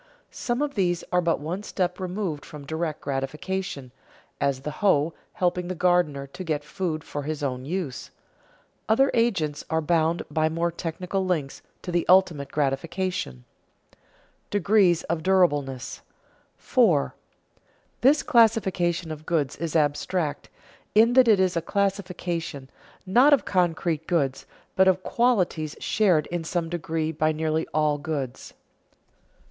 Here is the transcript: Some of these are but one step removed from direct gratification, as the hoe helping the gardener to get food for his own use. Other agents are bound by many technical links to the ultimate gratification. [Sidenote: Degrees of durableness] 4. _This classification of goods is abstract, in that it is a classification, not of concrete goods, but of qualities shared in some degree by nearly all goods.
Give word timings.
Some 0.31 0.63
of 0.63 0.73
these 0.73 1.03
are 1.11 1.21
but 1.21 1.39
one 1.39 1.61
step 1.61 1.99
removed 1.99 2.43
from 2.43 2.65
direct 2.65 3.01
gratification, 3.01 3.91
as 4.39 4.61
the 4.61 4.71
hoe 4.81 5.13
helping 5.33 5.67
the 5.67 5.75
gardener 5.75 6.25
to 6.25 6.43
get 6.43 6.63
food 6.63 7.03
for 7.03 7.21
his 7.21 7.43
own 7.43 7.65
use. 7.65 8.09
Other 8.89 9.11
agents 9.13 9.63
are 9.69 9.79
bound 9.79 10.23
by 10.31 10.49
many 10.49 10.71
technical 10.71 11.23
links 11.23 11.61
to 11.83 11.91
the 11.91 12.03
ultimate 12.09 12.51
gratification. 12.51 13.45
[Sidenote: 13.91 14.49
Degrees 14.49 15.03
of 15.03 15.21
durableness] 15.21 16.01
4. 16.57 17.13
_This 18.01 18.25
classification 18.25 19.11
of 19.11 19.27
goods 19.27 19.55
is 19.57 19.75
abstract, 19.75 20.49
in 20.95 21.13
that 21.13 21.27
it 21.27 21.39
is 21.39 21.55
a 21.55 21.61
classification, 21.61 22.71
not 23.05 23.33
of 23.33 23.45
concrete 23.45 24.07
goods, 24.07 24.47
but 24.75 24.87
of 24.87 25.03
qualities 25.03 25.75
shared 25.79 26.25
in 26.31 26.43
some 26.43 26.69
degree 26.69 27.11
by 27.11 27.31
nearly 27.31 27.67
all 27.71 27.99
goods. 27.99 28.55